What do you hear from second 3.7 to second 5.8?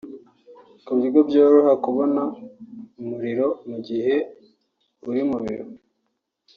gihe uri mu biro